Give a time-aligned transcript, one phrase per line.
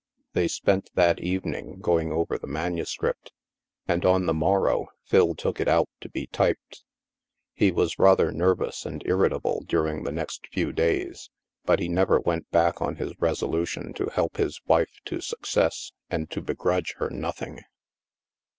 [0.33, 3.31] They spent that evening going over the manu script
[3.87, 6.83] and, on the morrow, Phil took it out to be typed.
[7.53, 11.29] He was rather nervous and irritable during the next few days,
[11.65, 16.31] but he never went back on his resolution to help his wife to success and
[16.31, 17.59] to begrudge her nothing.